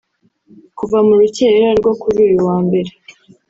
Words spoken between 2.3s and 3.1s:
wa mbere